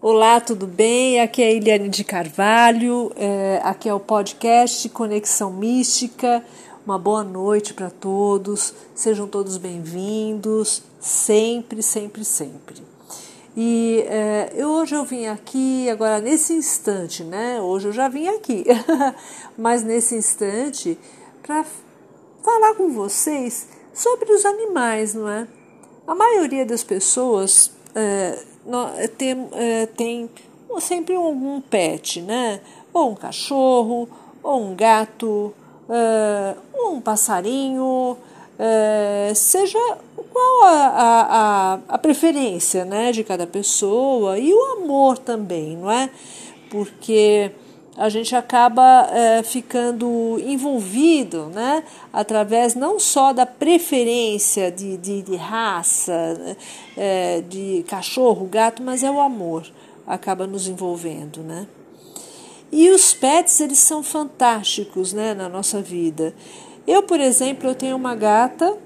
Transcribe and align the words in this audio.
Olá, 0.00 0.40
tudo 0.40 0.64
bem? 0.64 1.20
Aqui 1.20 1.42
é 1.42 1.48
a 1.48 1.50
Eliane 1.50 1.88
de 1.88 2.04
Carvalho, 2.04 3.10
é, 3.16 3.60
aqui 3.64 3.88
é 3.88 3.92
o 3.92 3.98
podcast 3.98 4.88
Conexão 4.90 5.52
Mística. 5.52 6.44
Uma 6.86 6.96
boa 6.96 7.24
noite 7.24 7.74
para 7.74 7.90
todos, 7.90 8.72
sejam 8.94 9.26
todos 9.26 9.56
bem-vindos, 9.56 10.84
sempre, 11.00 11.82
sempre, 11.82 12.24
sempre. 12.24 12.76
E 13.56 14.04
é, 14.06 14.52
eu, 14.54 14.68
hoje 14.68 14.94
eu 14.94 15.04
vim 15.04 15.26
aqui, 15.26 15.90
agora 15.90 16.20
nesse 16.20 16.52
instante, 16.52 17.24
né? 17.24 17.60
Hoje 17.60 17.88
eu 17.88 17.92
já 17.92 18.08
vim 18.08 18.28
aqui, 18.28 18.66
mas 19.58 19.82
nesse 19.82 20.14
instante, 20.14 20.96
para 21.42 21.66
falar 22.44 22.76
com 22.76 22.88
vocês 22.90 23.66
sobre 23.92 24.32
os 24.32 24.44
animais, 24.44 25.12
não 25.12 25.28
é? 25.28 25.48
A 26.06 26.14
maioria 26.14 26.64
das 26.64 26.84
pessoas 26.84 27.72
é, 27.96 28.38
tem, 29.16 29.48
é, 29.52 29.86
tem 29.86 30.30
sempre 30.80 31.14
algum 31.14 31.60
pet, 31.60 32.20
né? 32.20 32.60
Ou 32.92 33.10
um 33.10 33.14
cachorro, 33.14 34.08
ou 34.42 34.62
um 34.62 34.74
gato, 34.74 35.54
é, 35.88 36.54
um 36.74 37.00
passarinho, 37.00 38.16
é, 38.58 39.32
seja 39.34 39.78
qual 40.32 40.64
a, 40.64 40.86
a, 40.96 41.78
a, 41.88 41.98
preferência 41.98 42.84
né, 42.84 43.12
de 43.12 43.22
cada 43.22 43.46
pessoa 43.46 44.38
e 44.38 44.52
o 44.52 44.62
amor 44.78 45.18
também, 45.18 45.76
não 45.76 45.90
é? 45.90 46.10
Porque 46.70 47.52
a 47.98 48.08
gente 48.08 48.34
acaba 48.36 49.08
é, 49.12 49.42
ficando 49.42 50.40
envolvido 50.46 51.46
né, 51.46 51.82
através 52.12 52.76
não 52.76 53.00
só 53.00 53.32
da 53.32 53.44
preferência 53.44 54.70
de, 54.70 54.96
de, 54.96 55.20
de 55.22 55.34
raça, 55.34 56.56
é, 56.96 57.40
de 57.40 57.84
cachorro, 57.88 58.46
gato, 58.46 58.84
mas 58.84 59.02
é 59.02 59.10
o 59.10 59.20
amor 59.20 59.66
acaba 60.06 60.46
nos 60.46 60.68
envolvendo. 60.68 61.40
Né? 61.40 61.66
E 62.70 62.88
os 62.90 63.12
pets 63.12 63.60
eles 63.60 63.80
são 63.80 64.02
fantásticos 64.02 65.12
né, 65.12 65.34
na 65.34 65.48
nossa 65.48 65.82
vida. 65.82 66.32
Eu, 66.86 67.02
por 67.02 67.20
exemplo, 67.20 67.68
eu 67.68 67.74
tenho 67.74 67.96
uma 67.96 68.14
gata 68.14 68.78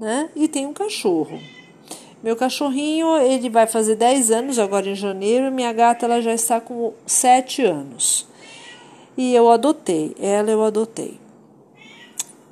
né, 0.00 0.28
e 0.34 0.48
tenho 0.48 0.70
um 0.70 0.74
cachorro. 0.74 1.40
Meu 2.20 2.34
cachorrinho 2.34 3.16
ele 3.18 3.48
vai 3.48 3.68
fazer 3.68 3.94
10 3.94 4.32
anos 4.32 4.58
agora 4.58 4.88
em 4.88 4.96
janeiro, 4.96 5.52
minha 5.52 5.72
gata 5.72 6.04
ela 6.04 6.20
já 6.20 6.34
está 6.34 6.60
com 6.60 6.92
7 7.06 7.62
anos 7.62 8.26
e 9.16 9.34
eu 9.34 9.50
adotei, 9.50 10.14
ela 10.20 10.50
eu 10.50 10.62
adotei. 10.62 11.18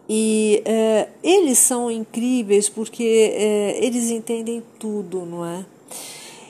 E 0.09 0.63
é, 0.65 1.09
eles 1.23 1.59
são 1.59 1.91
incríveis 1.91 2.69
porque 2.69 3.33
é, 3.35 3.85
eles 3.85 4.11
entendem 4.11 4.63
tudo, 4.79 5.25
não 5.25 5.45
é? 5.45 5.65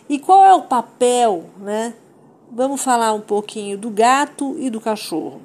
E 0.09 0.19
qual 0.19 0.45
é 0.45 0.53
o 0.55 0.63
papel, 0.63 1.45
né? 1.59 1.95
Vamos 2.51 2.83
falar 2.83 3.13
um 3.13 3.21
pouquinho 3.21 3.79
do 3.79 3.91
gato 3.91 4.57
e 4.59 4.71
do 4.71 4.81
cachorro. 4.81 5.41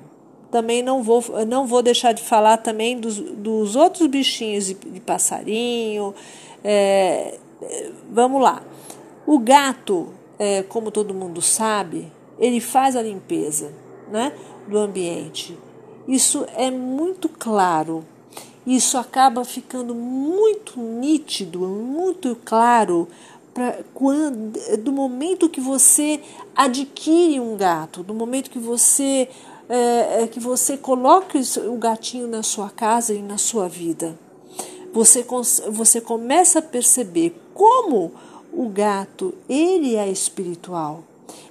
Também 0.52 0.82
não 0.82 1.04
vou, 1.04 1.24
não 1.48 1.66
vou 1.68 1.82
deixar 1.84 2.12
de 2.12 2.24
falar 2.24 2.58
também 2.58 3.00
dos, 3.00 3.20
dos 3.20 3.76
outros 3.76 4.08
bichinhos 4.08 4.66
de, 4.66 4.74
de 4.74 5.00
passarinho. 5.00 6.14
É, 6.64 7.38
vamos 8.10 8.42
lá. 8.42 8.62
O 9.26 9.38
gato, 9.38 10.10
é, 10.40 10.64
como 10.64 10.90
todo 10.90 11.14
mundo 11.14 11.42
sabe, 11.42 12.12
ele 12.40 12.60
faz 12.60 12.96
a 12.96 13.02
limpeza, 13.02 13.72
né? 14.12 14.34
do 14.68 14.78
ambiente. 14.78 15.58
Isso 16.08 16.46
é 16.56 16.70
muito 16.70 17.28
claro. 17.28 18.06
Isso 18.66 18.98
acaba 18.98 19.44
ficando 19.44 19.96
muito 19.96 20.80
nítido, 20.80 21.60
muito 21.60 22.38
claro 22.46 23.08
para 23.54 23.80
quando 23.94 24.60
do 24.78 24.92
momento 24.92 25.50
que 25.50 25.60
você 25.60 26.22
adquire 26.56 27.40
um 27.40 27.58
gato, 27.58 28.04
do 28.04 28.14
momento 28.14 28.50
que 28.50 28.60
você 28.60 29.28
é, 29.68 30.28
que 30.28 30.40
você 30.40 30.78
coloca 30.78 31.40
o 31.68 31.78
gatinho 31.78 32.28
na 32.28 32.42
sua 32.42 32.70
casa 32.70 33.14
e 33.14 33.22
na 33.22 33.38
sua 33.38 33.68
vida. 33.68 34.18
Você, 34.92 35.24
você 35.70 36.02
começa 36.02 36.58
a 36.58 36.64
perceber 36.64 37.40
como 37.54 38.12
o 38.52 38.68
gato 38.70 39.34
ele 39.48 39.96
é 39.96 40.10
espiritual. 40.10 41.04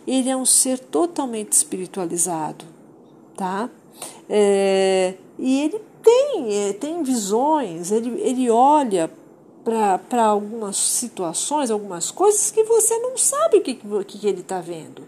Ele 0.07 0.29
é 0.29 0.37
um 0.37 0.45
ser 0.45 0.79
totalmente 0.79 1.53
espiritualizado 1.53 2.79
tá? 3.39 3.71
É, 4.29 5.15
e 5.39 5.61
ele 5.63 5.81
tem, 6.03 6.69
é, 6.69 6.73
tem 6.73 7.03
visões, 7.05 7.93
ele, 7.93 8.21
ele 8.21 8.51
olha 8.51 9.11
para 9.65 10.25
algumas 10.25 10.77
situações, 10.77 11.71
algumas 11.71 12.11
coisas 12.11 12.51
que 12.51 12.65
você 12.65 12.99
não 12.99 13.17
sabe 13.17 13.59
o 13.59 13.63
que, 13.63 13.75
que, 13.75 14.19
que 14.19 14.27
ele 14.27 14.41
está 14.41 14.61
vendo. 14.61 15.03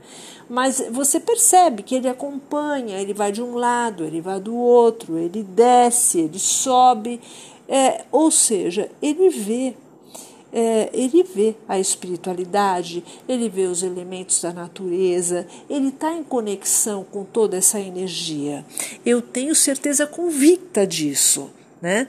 Mas 0.49 0.83
você 0.91 1.19
percebe 1.19 1.83
que 1.83 1.95
ele 1.95 2.09
acompanha, 2.09 3.01
ele 3.01 3.15
vai 3.15 3.33
de 3.33 3.43
um 3.43 3.55
lado, 3.57 4.05
ele 4.05 4.21
vai 4.21 4.39
do 4.39 4.55
outro, 4.55 5.19
ele 5.19 5.43
desce, 5.43 6.21
ele 6.21 6.39
sobe, 6.39 7.21
é, 7.69 8.05
ou 8.13 8.31
seja, 8.31 8.91
ele 9.01 9.29
vê 9.31 9.75
é, 10.53 10.91
ele 10.93 11.23
vê 11.23 11.55
a 11.69 11.79
espiritualidade, 11.79 13.05
ele 13.29 13.49
vê 13.49 13.63
os 13.63 13.83
elementos 13.83 14.41
da 14.43 14.53
natureza, 14.53 15.47
ele 15.69 15.89
está 15.89 16.13
em 16.13 16.23
conexão 16.23 17.05
com 17.05 17.25
toda 17.25 17.57
essa 17.57 17.79
energia. 17.79 18.65
Eu 19.05 19.23
tenho 19.23 19.55
certeza 19.55 20.07
convicta 20.07 20.87
disso. 20.87 21.51
Né? 21.81 22.09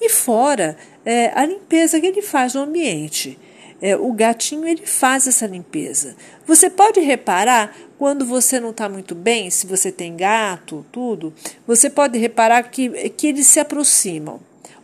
E 0.00 0.08
fora 0.08 0.76
é, 1.04 1.30
a 1.38 1.46
limpeza 1.46 2.00
que 2.00 2.06
ele 2.06 2.22
faz 2.22 2.54
no 2.54 2.62
ambiente. 2.62 3.38
É, 3.80 3.96
o 3.96 4.12
gatinho 4.12 4.66
ele 4.66 4.86
faz 4.86 5.26
essa 5.26 5.46
limpeza. 5.46 6.16
Você 6.46 6.70
pode 6.70 7.00
reparar 7.00 7.76
quando 7.98 8.24
você 8.24 8.58
não 8.60 8.70
está 8.70 8.88
muito 8.88 9.14
bem, 9.14 9.50
se 9.50 9.66
você 9.66 9.90
tem 9.90 10.16
gato, 10.16 10.84
tudo, 10.90 11.32
você 11.66 11.90
pode 11.90 12.18
reparar 12.18 12.62
que, 12.64 13.10
que 13.10 13.28
eles 13.28 13.46
se 13.46 13.60
aproximam. 13.60 14.40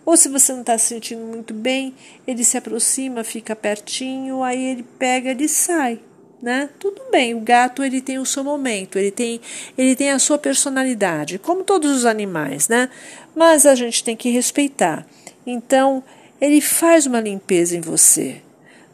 Ou 0.08 0.16
se 0.16 0.30
você 0.30 0.54
não 0.54 0.62
está 0.62 0.78
se 0.78 0.86
sentindo 0.86 1.20
muito 1.20 1.52
bem, 1.52 1.94
ele 2.26 2.42
se 2.42 2.56
aproxima, 2.56 3.22
fica 3.22 3.54
pertinho, 3.54 4.42
aí 4.42 4.58
ele 4.70 4.82
pega, 4.98 5.32
ele 5.32 5.46
sai. 5.46 6.00
Né? 6.40 6.70
Tudo 6.78 7.02
bem, 7.12 7.34
o 7.34 7.40
gato 7.40 7.84
ele 7.84 8.00
tem 8.00 8.18
o 8.18 8.24
seu 8.24 8.42
momento, 8.42 8.98
ele 8.98 9.10
tem, 9.10 9.38
ele 9.76 9.94
tem 9.94 10.10
a 10.10 10.18
sua 10.18 10.38
personalidade, 10.38 11.38
como 11.38 11.62
todos 11.62 11.94
os 11.94 12.06
animais, 12.06 12.70
né? 12.70 12.88
Mas 13.36 13.66
a 13.66 13.74
gente 13.74 14.02
tem 14.02 14.16
que 14.16 14.30
respeitar. 14.30 15.06
Então, 15.46 16.02
ele 16.40 16.62
faz 16.62 17.04
uma 17.04 17.20
limpeza 17.20 17.76
em 17.76 17.82
você, 17.82 18.40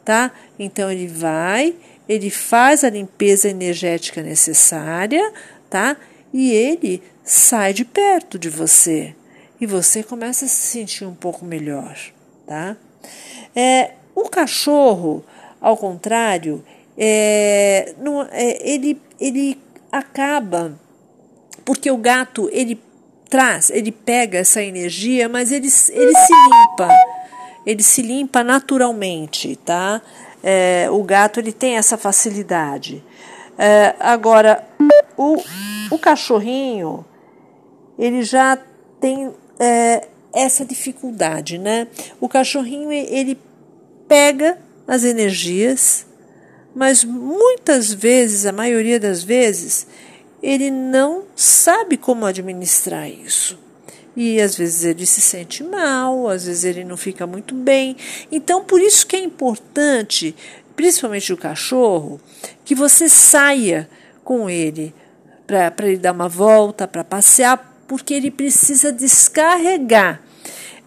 tá? 0.03 0.33
Então 0.59 0.91
ele 0.91 1.07
vai, 1.07 1.75
ele 2.09 2.29
faz 2.29 2.83
a 2.83 2.89
limpeza 2.89 3.47
energética 3.47 4.21
necessária, 4.21 5.31
tá? 5.69 5.95
E 6.33 6.51
ele 6.51 7.01
sai 7.23 7.71
de 7.71 7.85
perto 7.85 8.37
de 8.37 8.49
você 8.49 9.15
e 9.59 9.65
você 9.65 10.03
começa 10.03 10.45
a 10.45 10.47
se 10.47 10.67
sentir 10.67 11.05
um 11.05 11.15
pouco 11.15 11.45
melhor, 11.45 11.97
tá? 12.45 12.75
É, 13.55 13.91
o 14.13 14.29
cachorro, 14.29 15.23
ao 15.61 15.77
contrário, 15.77 16.63
é, 16.97 17.93
não, 17.99 18.23
é, 18.31 18.69
ele, 18.69 19.01
ele 19.19 19.57
acaba 19.91 20.77
porque 21.63 21.89
o 21.89 21.97
gato 21.97 22.49
ele 22.51 22.79
traz, 23.29 23.69
ele 23.69 23.91
pega 23.91 24.37
essa 24.37 24.61
energia, 24.61 25.27
mas 25.27 25.51
ele, 25.51 25.67
ele 25.89 26.15
se 26.15 26.33
limpa, 26.33 26.89
ele 27.65 27.83
se 27.83 28.01
limpa 28.01 28.43
naturalmente, 28.43 29.55
tá? 29.57 30.01
É, 30.43 30.87
o 30.91 31.03
gato 31.03 31.39
ele 31.39 31.51
tem 31.51 31.75
essa 31.75 31.97
facilidade. 31.97 33.03
É, 33.57 33.95
agora, 33.99 34.67
o, 35.17 35.41
o 35.89 35.97
cachorrinho 35.97 37.03
ele 37.97 38.21
já 38.21 38.57
tem 38.99 39.33
é, 39.59 40.07
essa 40.33 40.65
dificuldade, 40.65 41.57
né? 41.57 41.87
O 42.19 42.27
cachorrinho 42.27 42.91
ele 42.91 43.39
pega 44.07 44.57
as 44.87 45.03
energias, 45.03 46.05
mas 46.75 47.03
muitas 47.03 47.93
vezes, 47.93 48.45
a 48.45 48.51
maioria 48.51 48.99
das 48.99 49.23
vezes, 49.23 49.87
ele 50.43 50.69
não 50.69 51.23
sabe 51.35 51.97
como 51.97 52.25
administrar 52.25 53.09
isso. 53.09 53.57
E 54.15 54.39
às 54.39 54.55
vezes 54.55 54.83
ele 54.83 55.05
se 55.05 55.19
sente 55.19 55.63
mal, 55.63 56.29
às 56.29 56.45
vezes 56.45 56.63
ele 56.63 56.83
não 56.83 56.95
fica 56.95 57.25
muito 57.25 57.53
bem. 57.53 57.97
Então, 58.31 58.63
por 58.63 58.79
isso 58.79 59.05
que 59.07 59.15
é 59.15 59.19
importante, 59.19 60.35
principalmente 60.75 61.33
o 61.33 61.37
cachorro, 61.37 62.19
que 62.63 62.75
você 62.75 63.09
saia 63.09 63.89
com 64.23 64.49
ele 64.49 64.93
para 65.45 65.87
ele 65.87 65.97
dar 65.97 66.13
uma 66.13 66.29
volta, 66.29 66.87
para 66.87 67.03
passear, 67.03 67.74
porque 67.87 68.13
ele 68.13 68.31
precisa 68.31 68.91
descarregar 68.91 70.21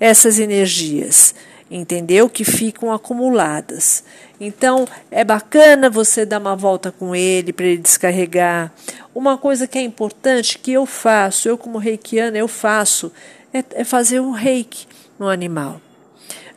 essas 0.01 0.39
energias, 0.39 1.35
entendeu? 1.71 2.29
Que 2.29 2.45
ficam 2.45 2.93
acumuladas. 2.93 4.05
Então, 4.41 4.87
é 5.11 5.25
bacana 5.25 5.91
você 5.91 6.25
dar 6.25 6.39
uma 6.39 6.55
volta 6.55 6.93
com 6.93 7.15
ele 7.15 7.53
para 7.53 7.67
ele 7.67 7.79
descarregar. 7.79 8.73
Uma 9.15 9.37
coisa 9.37 9.67
que 9.67 9.79
é 9.79 9.83
importante 9.83 10.59
que 10.59 10.73
eu 10.73 10.87
faço, 10.87 11.49
eu 11.49 11.59
como 11.59 11.79
reikiana, 11.79 12.39
eu 12.39 12.47
faço, 12.47 13.13
é, 13.53 13.65
é 13.73 13.85
fazer 13.85 14.21
um 14.21 14.31
reiki 14.31 14.87
no 15.19 15.29
animal. 15.29 15.81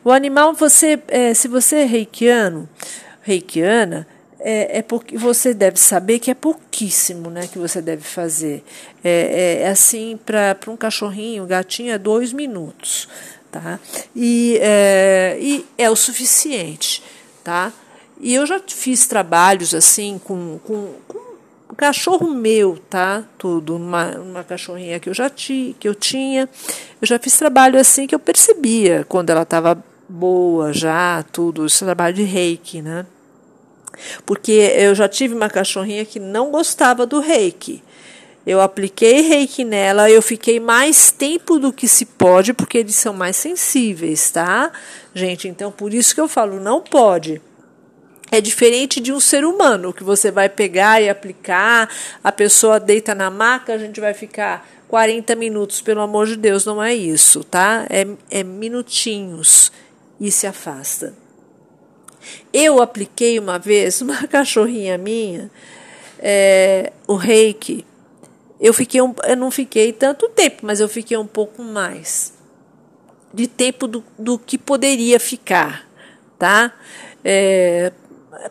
O 0.04 0.10
animal, 0.10 0.52
você, 0.52 1.00
é, 1.08 1.34
se 1.34 1.48
você 1.48 1.76
é 1.76 1.84
reikiano, 1.84 2.68
reikiana, 3.22 4.06
é, 4.44 4.78
é 4.78 4.84
você 5.16 5.54
deve 5.54 5.78
saber 5.78 6.18
que 6.18 6.30
é 6.30 6.34
pouquíssimo 6.34 7.30
né, 7.30 7.46
que 7.46 7.58
você 7.58 7.80
deve 7.80 8.02
fazer. 8.02 8.64
É, 9.02 9.60
é, 9.60 9.62
é 9.62 9.68
assim, 9.68 10.18
para 10.24 10.56
um 10.68 10.76
cachorrinho, 10.76 11.46
gatinho, 11.46 11.92
é 11.92 11.98
dois 11.98 12.32
minutos. 12.32 13.08
Tá? 13.50 13.78
E, 14.16 14.58
é, 14.60 15.38
e 15.40 15.66
é 15.78 15.90
o 15.90 15.96
suficiente. 15.96 17.02
Tá? 17.44 17.72
E 18.20 18.34
eu 18.34 18.46
já 18.46 18.60
fiz 18.66 19.06
trabalhos 19.06 19.74
assim 19.74 20.20
com, 20.22 20.58
com, 20.64 20.94
com 21.08 21.18
um 21.72 21.74
cachorro 21.74 22.30
meu, 22.30 22.78
tá? 22.90 23.24
Tudo, 23.38 23.76
uma, 23.76 24.18
uma 24.18 24.44
cachorrinha 24.44 25.00
que 25.00 25.08
eu 25.08 25.14
já 25.14 25.28
ti, 25.30 25.74
que 25.80 25.88
eu 25.88 25.94
tinha. 25.94 26.48
Eu 27.00 27.06
já 27.06 27.18
fiz 27.18 27.36
trabalho 27.36 27.80
assim 27.80 28.06
que 28.06 28.14
eu 28.14 28.18
percebia 28.18 29.04
quando 29.08 29.30
ela 29.30 29.42
estava 29.42 29.82
boa 30.08 30.72
já, 30.72 31.24
tudo, 31.32 31.64
esse 31.64 31.84
trabalho 31.84 32.14
de 32.14 32.22
reiki, 32.22 32.82
né? 32.82 33.06
Porque 34.24 34.52
eu 34.52 34.94
já 34.94 35.08
tive 35.08 35.34
uma 35.34 35.50
cachorrinha 35.50 36.04
que 36.04 36.18
não 36.18 36.50
gostava 36.50 37.06
do 37.06 37.20
reiki. 37.20 37.82
Eu 38.44 38.60
apliquei 38.60 39.20
reiki 39.20 39.62
nela, 39.62 40.10
eu 40.10 40.20
fiquei 40.20 40.58
mais 40.58 41.12
tempo 41.12 41.60
do 41.60 41.72
que 41.72 41.86
se 41.86 42.04
pode, 42.04 42.52
porque 42.52 42.78
eles 42.78 42.96
são 42.96 43.14
mais 43.14 43.36
sensíveis, 43.36 44.30
tá? 44.32 44.72
Gente, 45.14 45.46
então 45.46 45.70
por 45.70 45.94
isso 45.94 46.14
que 46.14 46.20
eu 46.20 46.26
falo, 46.26 46.58
não 46.58 46.80
pode. 46.80 47.40
É 48.32 48.40
diferente 48.40 48.98
de 48.98 49.12
um 49.12 49.20
ser 49.20 49.44
humano, 49.44 49.92
que 49.92 50.02
você 50.02 50.30
vai 50.30 50.48
pegar 50.48 51.00
e 51.00 51.08
aplicar, 51.08 51.88
a 52.24 52.32
pessoa 52.32 52.80
deita 52.80 53.14
na 53.14 53.30
maca, 53.30 53.74
a 53.74 53.78
gente 53.78 54.00
vai 54.00 54.14
ficar 54.14 54.66
40 54.88 55.36
minutos, 55.36 55.80
pelo 55.80 56.00
amor 56.00 56.26
de 56.26 56.36
Deus, 56.36 56.64
não 56.64 56.82
é 56.82 56.94
isso, 56.94 57.44
tá? 57.44 57.86
É, 57.88 58.06
é 58.30 58.42
minutinhos 58.42 59.70
e 60.20 60.32
se 60.32 60.46
afasta. 60.46 61.21
Eu 62.52 62.80
apliquei 62.80 63.38
uma 63.38 63.58
vez 63.58 64.00
uma 64.00 64.26
cachorrinha 64.28 64.98
minha, 64.98 65.50
é, 66.18 66.92
o 67.06 67.14
reiki. 67.14 67.84
Eu 68.60 68.72
fiquei 68.72 69.02
um, 69.02 69.14
eu 69.24 69.36
não 69.36 69.50
fiquei 69.50 69.92
tanto 69.92 70.28
tempo, 70.28 70.58
mas 70.62 70.80
eu 70.80 70.88
fiquei 70.88 71.16
um 71.16 71.26
pouco 71.26 71.62
mais 71.62 72.32
de 73.34 73.46
tempo 73.46 73.86
do, 73.86 74.04
do 74.18 74.38
que 74.38 74.58
poderia 74.58 75.18
ficar, 75.18 75.88
tá? 76.38 76.72
É, 77.24 77.92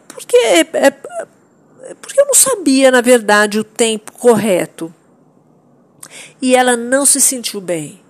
porque 0.07 0.35
é, 0.35 0.59
é, 0.59 0.91
porque 2.01 2.19
eu 2.19 2.25
não 2.25 2.33
sabia, 2.33 2.91
na 2.91 3.01
verdade, 3.01 3.59
o 3.59 3.63
tempo 3.63 4.11
correto. 4.13 4.93
E 6.41 6.55
ela 6.55 6.75
não 6.75 7.05
se 7.05 7.21
sentiu 7.21 7.61
bem. 7.61 8.00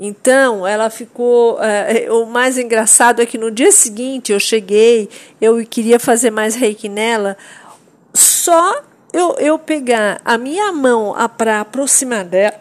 Então, 0.00 0.66
ela 0.66 0.90
ficou. 0.90 1.62
É, 1.62 2.10
o 2.10 2.26
mais 2.26 2.58
engraçado 2.58 3.22
é 3.22 3.26
que 3.26 3.38
no 3.38 3.50
dia 3.50 3.70
seguinte 3.70 4.32
eu 4.32 4.40
cheguei, 4.40 5.08
eu 5.40 5.64
queria 5.66 5.98
fazer 5.98 6.30
mais 6.30 6.54
reiki 6.54 6.88
nela, 6.88 7.36
só 8.14 8.82
eu, 9.12 9.36
eu 9.38 9.58
pegar 9.58 10.20
a 10.24 10.38
minha 10.38 10.72
mão 10.72 11.14
para 11.36 11.60
aproximar 11.60 12.24
dela, 12.24 12.60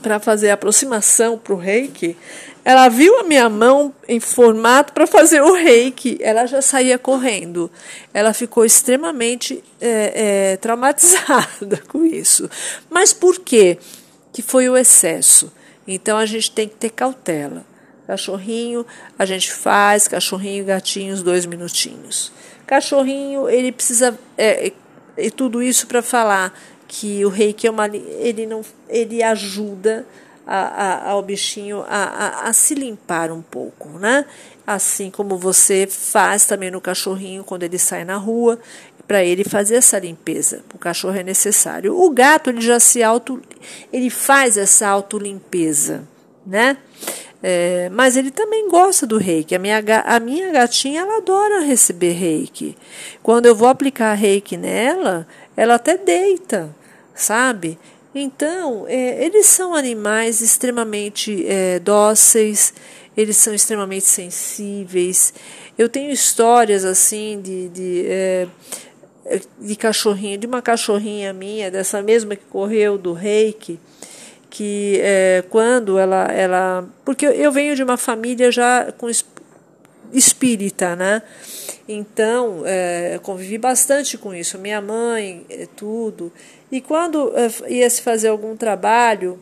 para 0.00 0.18
fazer 0.18 0.50
a 0.50 0.54
aproximação 0.54 1.36
para 1.36 1.52
o 1.52 1.56
reiki, 1.56 2.16
ela 2.64 2.88
viu 2.88 3.18
a 3.18 3.22
minha 3.22 3.48
mão 3.48 3.92
em 4.06 4.20
formato 4.20 4.92
para 4.92 5.06
fazer 5.06 5.42
o 5.42 5.54
reiki, 5.54 6.18
ela 6.20 6.46
já 6.46 6.60
saía 6.60 6.98
correndo. 6.98 7.70
Ela 8.12 8.32
ficou 8.32 8.64
extremamente 8.64 9.62
é, 9.80 10.52
é, 10.52 10.56
traumatizada 10.58 11.82
com 11.88 12.04
isso. 12.04 12.48
Mas 12.88 13.12
por 13.12 13.40
quê? 13.40 13.78
Que 14.32 14.42
foi 14.42 14.68
o 14.68 14.76
excesso. 14.76 15.50
Então 15.94 16.16
a 16.16 16.26
gente 16.26 16.50
tem 16.50 16.68
que 16.68 16.76
ter 16.76 16.90
cautela. 16.90 17.64
Cachorrinho, 18.06 18.84
a 19.18 19.24
gente 19.24 19.52
faz, 19.52 20.08
cachorrinho 20.08 20.62
e 20.62 20.64
gatinho, 20.64 21.14
os 21.14 21.22
dois 21.22 21.46
minutinhos. 21.46 22.32
Cachorrinho, 22.66 23.48
ele 23.48 23.72
precisa. 23.72 24.18
É, 24.36 24.72
e 25.16 25.30
tudo 25.30 25.62
isso 25.62 25.86
para 25.86 26.02
falar 26.02 26.58
que 26.88 27.24
o 27.24 27.28
reiki 27.28 27.66
é 27.66 27.70
uma, 27.70 27.86
ele 27.86 28.46
não, 28.46 28.62
ele 28.88 29.22
ajuda 29.22 30.06
a, 30.46 30.56
a, 30.56 31.10
ao 31.10 31.22
bichinho 31.22 31.84
a, 31.88 32.48
a, 32.48 32.52
se 32.52 32.74
limpar 32.74 33.30
um 33.30 33.40
pouco, 33.40 33.88
né? 33.90 34.24
Assim 34.66 35.10
como 35.10 35.36
você 35.36 35.86
faz 35.86 36.46
também 36.46 36.70
no 36.70 36.80
cachorrinho 36.80 37.44
quando 37.44 37.62
ele 37.62 37.78
sai 37.78 38.04
na 38.04 38.16
rua, 38.16 38.58
para 39.10 39.24
ele 39.24 39.42
fazer 39.42 39.74
essa 39.74 39.98
limpeza. 39.98 40.62
O 40.72 40.78
cachorro 40.78 41.16
é 41.16 41.24
necessário. 41.24 42.00
O 42.00 42.10
gato 42.10 42.48
ele 42.48 42.60
já 42.60 42.78
se 42.78 43.02
auto, 43.02 43.42
ele 43.92 44.08
faz 44.08 44.56
essa 44.56 44.86
autolimpeza, 44.86 46.06
né? 46.46 46.76
É, 47.42 47.88
mas 47.90 48.16
ele 48.16 48.30
também 48.30 48.68
gosta 48.68 49.08
do 49.08 49.18
reiki. 49.18 49.52
A 49.52 49.58
minha, 49.58 49.82
a 50.04 50.20
minha 50.20 50.52
gatinha 50.52 51.00
ela 51.00 51.16
adora 51.16 51.58
receber 51.58 52.12
reiki. 52.12 52.76
Quando 53.20 53.46
eu 53.46 53.54
vou 53.56 53.66
aplicar 53.66 54.14
reiki 54.14 54.56
nela, 54.56 55.26
ela 55.56 55.74
até 55.74 55.98
deita, 55.98 56.72
sabe? 57.12 57.76
Então, 58.14 58.84
é, 58.86 59.24
eles 59.24 59.46
são 59.46 59.74
animais 59.74 60.40
extremamente 60.40 61.44
é, 61.48 61.80
dóceis, 61.80 62.72
eles 63.16 63.36
são 63.36 63.52
extremamente 63.52 64.04
sensíveis. 64.04 65.34
Eu 65.76 65.88
tenho 65.88 66.12
histórias 66.12 66.84
assim 66.84 67.40
de, 67.40 67.68
de 67.70 68.04
é, 68.06 68.46
de 69.60 69.76
cachorrinho, 69.76 70.38
de 70.38 70.46
uma 70.46 70.62
cachorrinha 70.62 71.32
minha, 71.32 71.70
dessa 71.70 72.02
mesma 72.02 72.34
que 72.34 72.44
correu 72.44 72.96
do 72.96 73.12
reiki, 73.12 73.78
que 74.48 74.98
é, 75.02 75.44
quando 75.48 75.98
ela, 75.98 76.24
ela. 76.26 76.88
Porque 77.04 77.26
eu 77.26 77.52
venho 77.52 77.76
de 77.76 77.82
uma 77.82 77.96
família 77.96 78.50
já 78.50 78.90
com 78.92 79.08
espírita, 80.12 80.96
né? 80.96 81.22
Então, 81.88 82.62
é, 82.64 83.18
convivi 83.22 83.58
bastante 83.58 84.18
com 84.18 84.34
isso. 84.34 84.58
Minha 84.58 84.80
mãe, 84.80 85.44
é, 85.48 85.66
tudo. 85.76 86.32
E 86.70 86.80
quando 86.80 87.32
é, 87.36 87.72
ia 87.72 87.88
se 87.88 88.02
fazer 88.02 88.28
algum 88.28 88.56
trabalho 88.56 89.38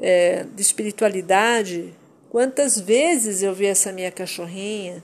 é, 0.00 0.44
de 0.54 0.62
espiritualidade, 0.62 1.92
quantas 2.30 2.78
vezes 2.78 3.42
eu 3.42 3.54
vi 3.54 3.66
essa 3.66 3.92
minha 3.92 4.10
cachorrinha, 4.10 5.02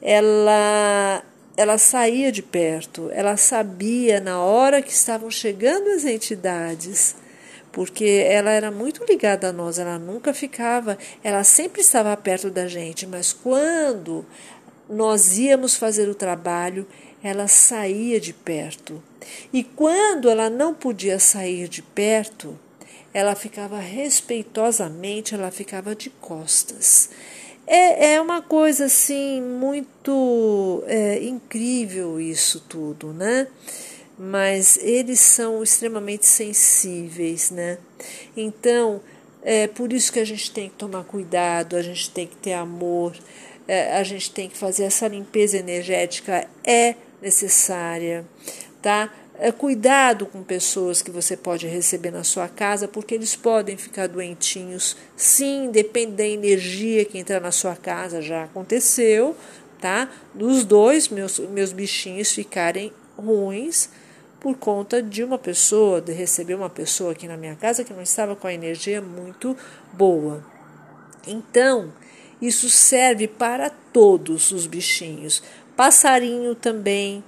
ela 0.00 1.22
ela 1.58 1.76
saía 1.76 2.30
de 2.30 2.40
perto, 2.40 3.10
ela 3.12 3.36
sabia 3.36 4.20
na 4.20 4.40
hora 4.40 4.80
que 4.80 4.92
estavam 4.92 5.28
chegando 5.28 5.88
as 5.88 6.04
entidades, 6.04 7.16
porque 7.72 8.24
ela 8.30 8.52
era 8.52 8.70
muito 8.70 9.04
ligada 9.04 9.48
a 9.48 9.52
nós, 9.52 9.76
ela 9.76 9.98
nunca 9.98 10.32
ficava, 10.32 10.96
ela 11.20 11.42
sempre 11.42 11.80
estava 11.80 12.16
perto 12.16 12.48
da 12.48 12.68
gente, 12.68 13.08
mas 13.08 13.32
quando 13.32 14.24
nós 14.88 15.36
íamos 15.36 15.74
fazer 15.74 16.08
o 16.08 16.14
trabalho, 16.14 16.86
ela 17.24 17.48
saía 17.48 18.20
de 18.20 18.32
perto. 18.32 19.02
E 19.52 19.64
quando 19.64 20.30
ela 20.30 20.48
não 20.48 20.72
podia 20.72 21.18
sair 21.18 21.66
de 21.66 21.82
perto, 21.82 22.56
ela 23.12 23.34
ficava 23.34 23.80
respeitosamente, 23.80 25.34
ela 25.34 25.50
ficava 25.50 25.96
de 25.96 26.08
costas. 26.08 27.10
É, 27.70 28.14
é 28.14 28.20
uma 28.20 28.40
coisa 28.40 28.86
assim 28.86 29.42
muito 29.42 30.82
é, 30.86 31.22
incrível 31.22 32.18
isso 32.18 32.64
tudo, 32.66 33.12
né? 33.12 33.46
Mas 34.18 34.78
eles 34.78 35.20
são 35.20 35.62
extremamente 35.62 36.26
sensíveis, 36.26 37.50
né? 37.50 37.76
Então, 38.34 39.02
é 39.42 39.66
por 39.66 39.92
isso 39.92 40.10
que 40.10 40.18
a 40.18 40.24
gente 40.24 40.50
tem 40.50 40.70
que 40.70 40.76
tomar 40.76 41.04
cuidado, 41.04 41.76
a 41.76 41.82
gente 41.82 42.10
tem 42.10 42.26
que 42.26 42.36
ter 42.36 42.54
amor, 42.54 43.14
é, 43.68 43.98
a 43.98 44.02
gente 44.02 44.30
tem 44.30 44.48
que 44.48 44.56
fazer 44.56 44.84
essa 44.84 45.06
limpeza 45.06 45.58
energética, 45.58 46.48
é 46.64 46.94
necessária, 47.20 48.24
tá? 48.80 49.12
É, 49.40 49.52
cuidado 49.52 50.26
com 50.26 50.42
pessoas 50.42 51.00
que 51.00 51.12
você 51.12 51.36
pode 51.36 51.64
receber 51.68 52.10
na 52.10 52.24
sua 52.24 52.48
casa, 52.48 52.88
porque 52.88 53.14
eles 53.14 53.36
podem 53.36 53.76
ficar 53.76 54.08
doentinhos. 54.08 54.96
Sim, 55.16 55.70
depende 55.70 56.16
da 56.16 56.26
energia 56.26 57.04
que 57.04 57.18
entra 57.18 57.38
na 57.38 57.52
sua 57.52 57.76
casa, 57.76 58.20
já 58.20 58.42
aconteceu, 58.42 59.36
tá? 59.80 60.10
Dos 60.34 60.64
dois 60.64 61.08
meus, 61.08 61.38
meus 61.38 61.72
bichinhos 61.72 62.32
ficarem 62.32 62.92
ruins 63.16 63.88
por 64.40 64.56
conta 64.56 65.00
de 65.00 65.22
uma 65.22 65.38
pessoa, 65.38 66.00
de 66.00 66.12
receber 66.12 66.54
uma 66.54 66.70
pessoa 66.70 67.12
aqui 67.12 67.28
na 67.28 67.36
minha 67.36 67.54
casa 67.54 67.84
que 67.84 67.92
não 67.92 68.02
estava 68.02 68.34
com 68.34 68.48
a 68.48 68.52
energia 68.52 69.00
muito 69.00 69.56
boa. 69.92 70.44
Então, 71.28 71.92
isso 72.42 72.68
serve 72.68 73.28
para 73.28 73.70
todos 73.70 74.50
os 74.50 74.66
bichinhos. 74.66 75.44
Passarinho 75.76 76.56
também 76.56 77.22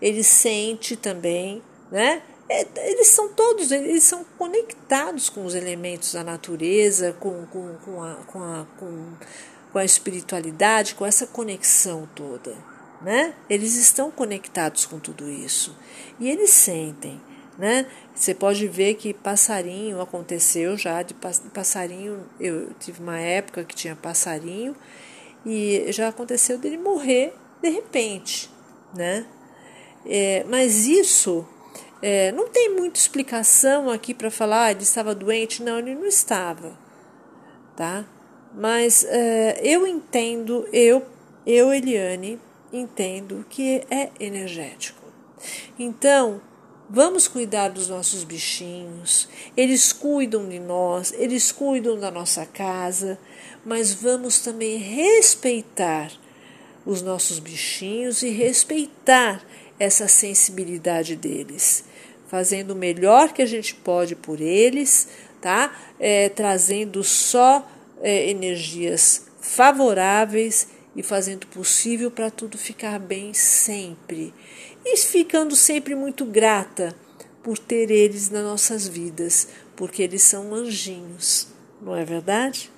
ele 0.00 0.22
sente 0.22 0.96
também, 0.96 1.62
né? 1.90 2.22
É, 2.48 2.66
eles 2.90 3.06
são 3.06 3.28
todos, 3.32 3.70
eles 3.70 4.02
são 4.02 4.24
conectados 4.36 5.30
com 5.30 5.44
os 5.44 5.54
elementos 5.54 6.14
da 6.14 6.24
natureza, 6.24 7.12
com, 7.20 7.46
com, 7.46 7.74
com, 7.84 8.02
a, 8.02 8.14
com, 8.26 8.42
a, 8.42 8.66
com, 8.76 9.12
com 9.72 9.78
a 9.78 9.84
espiritualidade, 9.84 10.96
com 10.96 11.06
essa 11.06 11.28
conexão 11.28 12.08
toda. 12.12 12.56
Né? 13.00 13.34
Eles 13.48 13.76
estão 13.76 14.10
conectados 14.10 14.84
com 14.84 14.98
tudo 14.98 15.30
isso. 15.30 15.76
E 16.18 16.28
eles 16.28 16.50
sentem. 16.50 17.20
Né? 17.56 17.86
Você 18.16 18.34
pode 18.34 18.66
ver 18.66 18.94
que 18.94 19.14
passarinho 19.14 20.00
aconteceu 20.00 20.76
já 20.76 21.02
de 21.02 21.14
passarinho. 21.54 22.26
Eu 22.40 22.70
tive 22.80 23.00
uma 23.00 23.18
época 23.18 23.62
que 23.62 23.76
tinha 23.76 23.94
passarinho 23.94 24.74
e 25.46 25.86
já 25.92 26.08
aconteceu 26.08 26.58
dele 26.58 26.78
morrer 26.78 27.32
de 27.62 27.68
repente, 27.68 28.50
né? 28.94 29.24
É, 30.06 30.44
mas 30.48 30.86
isso 30.86 31.46
é, 32.02 32.32
não 32.32 32.48
tem 32.48 32.74
muita 32.74 32.98
explicação 32.98 33.90
aqui 33.90 34.14
para 34.14 34.30
falar, 34.30 34.64
ah, 34.64 34.70
ele 34.70 34.82
estava 34.82 35.14
doente. 35.14 35.62
Não, 35.62 35.78
ele 35.78 35.94
não 35.94 36.06
estava, 36.06 36.78
tá? 37.76 38.04
Mas 38.54 39.04
é, 39.04 39.60
eu 39.62 39.86
entendo, 39.86 40.66
eu, 40.72 41.04
eu, 41.46 41.72
Eliane, 41.72 42.40
entendo 42.72 43.44
que 43.48 43.84
é 43.90 44.10
energético. 44.18 45.00
Então, 45.78 46.40
vamos 46.88 47.28
cuidar 47.28 47.68
dos 47.68 47.88
nossos 47.88 48.24
bichinhos, 48.24 49.28
eles 49.56 49.92
cuidam 49.92 50.48
de 50.48 50.58
nós, 50.58 51.12
eles 51.16 51.52
cuidam 51.52 51.98
da 51.98 52.10
nossa 52.10 52.44
casa, 52.44 53.18
mas 53.64 53.94
vamos 53.94 54.40
também 54.40 54.76
respeitar 54.76 56.10
os 56.84 57.02
nossos 57.02 57.38
bichinhos 57.38 58.22
e 58.22 58.30
respeitar 58.30 59.44
essa 59.80 60.06
sensibilidade 60.06 61.16
deles, 61.16 61.84
fazendo 62.28 62.72
o 62.72 62.76
melhor 62.76 63.32
que 63.32 63.40
a 63.40 63.46
gente 63.46 63.74
pode 63.74 64.14
por 64.14 64.38
eles, 64.38 65.08
tá? 65.40 65.74
É, 65.98 66.28
trazendo 66.28 67.02
só 67.02 67.66
é, 68.02 68.28
energias 68.28 69.26
favoráveis 69.40 70.68
e 70.94 71.02
fazendo 71.02 71.44
o 71.44 71.48
possível 71.48 72.10
para 72.10 72.30
tudo 72.30 72.58
ficar 72.58 72.98
bem 72.98 73.32
sempre. 73.32 74.34
E 74.84 74.96
ficando 74.98 75.56
sempre 75.56 75.94
muito 75.94 76.26
grata 76.26 76.94
por 77.42 77.58
ter 77.58 77.90
eles 77.90 78.28
nas 78.28 78.42
nossas 78.42 78.86
vidas, 78.86 79.48
porque 79.74 80.02
eles 80.02 80.22
são 80.22 80.54
anjinhos, 80.54 81.48
não 81.80 81.96
é 81.96 82.04
verdade? 82.04 82.70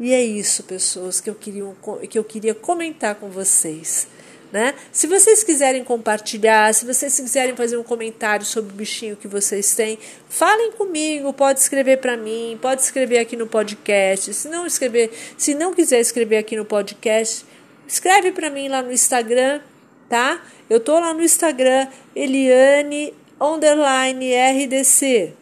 E 0.00 0.12
é 0.12 0.24
isso, 0.24 0.64
pessoas, 0.64 1.20
que 1.20 1.30
eu 1.30 1.34
queria, 1.34 1.64
que 2.08 2.18
eu 2.18 2.24
queria 2.24 2.54
comentar 2.54 3.14
com 3.14 3.30
vocês. 3.30 4.08
Né? 4.52 4.74
Se 4.90 5.06
vocês 5.06 5.44
quiserem 5.44 5.84
compartilhar, 5.84 6.74
se 6.74 6.84
vocês 6.84 7.14
quiserem 7.14 7.54
fazer 7.54 7.76
um 7.76 7.84
comentário 7.84 8.44
sobre 8.44 8.72
o 8.72 8.74
bichinho 8.74 9.16
que 9.16 9.28
vocês 9.28 9.76
têm, 9.76 9.96
falem 10.28 10.72
comigo, 10.72 11.32
pode 11.32 11.60
escrever 11.60 11.98
para 11.98 12.16
mim, 12.16 12.58
pode 12.60 12.82
escrever 12.82 13.18
aqui 13.18 13.36
no 13.36 13.46
podcast. 13.46 14.34
Se 14.34 14.48
não 14.48 14.66
escrever, 14.66 15.12
se 15.38 15.54
não 15.54 15.72
quiser 15.72 16.00
escrever 16.00 16.38
aqui 16.38 16.56
no 16.56 16.64
podcast, 16.64 17.46
escreve 17.86 18.32
para 18.32 18.50
mim 18.50 18.68
lá 18.68 18.82
no 18.82 18.90
Instagram, 18.90 19.60
tá? 20.08 20.42
Eu 20.68 20.80
tô 20.80 20.98
lá 20.98 21.14
no 21.14 21.22
Instagram 21.22 21.86
Eliane 22.14 23.14
underline 23.40 24.34
RDC, 24.34 25.32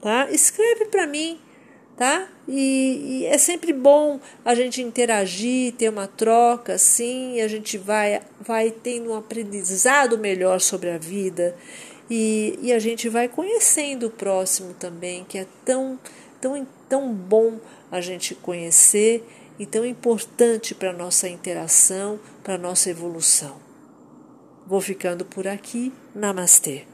tá? 0.00 0.26
Escreve 0.30 0.86
para 0.86 1.06
mim, 1.06 1.38
tá? 1.98 2.28
E, 2.46 3.22
e, 3.22 3.26
é 3.26 3.38
sempre 3.38 3.72
bom 3.72 4.20
a 4.44 4.54
gente 4.54 4.82
interagir, 4.82 5.72
ter 5.72 5.88
uma 5.88 6.06
troca, 6.06 6.74
assim, 6.74 7.40
a 7.40 7.48
gente 7.48 7.78
vai, 7.78 8.20
vai 8.40 8.70
tendo 8.70 9.10
um 9.10 9.16
aprendizado 9.16 10.18
melhor 10.18 10.60
sobre 10.60 10.90
a 10.90 10.98
vida 10.98 11.56
e, 12.10 12.58
e 12.60 12.72
a 12.72 12.78
gente 12.78 13.08
vai 13.08 13.28
conhecendo 13.28 14.06
o 14.06 14.10
próximo 14.10 14.74
também, 14.74 15.24
que 15.24 15.38
é 15.38 15.46
tão, 15.64 15.98
tão, 16.40 16.66
tão 16.88 17.12
bom 17.14 17.58
a 17.90 18.00
gente 18.00 18.34
conhecer 18.34 19.26
e 19.58 19.64
tão 19.64 19.86
importante 19.86 20.74
para 20.74 20.90
a 20.90 20.94
nossa 20.94 21.28
interação, 21.28 22.20
para 22.42 22.54
a 22.54 22.58
nossa 22.58 22.90
evolução. 22.90 23.56
Vou 24.66 24.80
ficando 24.80 25.24
por 25.24 25.46
aqui. 25.46 25.92
Namastê. 26.14 26.93